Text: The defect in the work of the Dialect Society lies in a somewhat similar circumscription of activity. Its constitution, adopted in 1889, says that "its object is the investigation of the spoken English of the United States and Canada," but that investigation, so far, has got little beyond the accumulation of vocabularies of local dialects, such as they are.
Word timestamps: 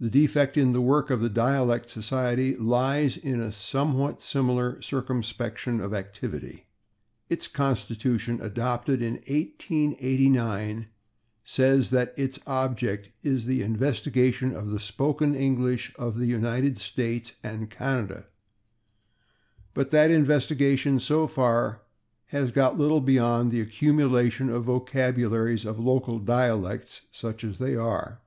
The 0.00 0.10
defect 0.10 0.56
in 0.56 0.72
the 0.72 0.80
work 0.80 1.08
of 1.08 1.20
the 1.20 1.28
Dialect 1.28 1.88
Society 1.88 2.56
lies 2.56 3.16
in 3.16 3.40
a 3.40 3.52
somewhat 3.52 4.20
similar 4.20 4.82
circumscription 4.82 5.80
of 5.80 5.94
activity. 5.94 6.66
Its 7.30 7.46
constitution, 7.46 8.40
adopted 8.42 9.02
in 9.02 9.18
1889, 9.28 10.88
says 11.44 11.90
that 11.90 12.12
"its 12.16 12.40
object 12.48 13.10
is 13.22 13.46
the 13.46 13.62
investigation 13.62 14.52
of 14.52 14.70
the 14.70 14.80
spoken 14.80 15.36
English 15.36 15.94
of 15.96 16.16
the 16.18 16.26
United 16.26 16.76
States 16.76 17.34
and 17.44 17.70
Canada," 17.70 18.26
but 19.74 19.90
that 19.90 20.10
investigation, 20.10 20.98
so 20.98 21.28
far, 21.28 21.82
has 22.30 22.50
got 22.50 22.78
little 22.78 23.00
beyond 23.00 23.52
the 23.52 23.60
accumulation 23.60 24.48
of 24.50 24.64
vocabularies 24.64 25.64
of 25.64 25.78
local 25.78 26.18
dialects, 26.18 27.02
such 27.12 27.44
as 27.44 27.58
they 27.60 27.76
are. 27.76 28.20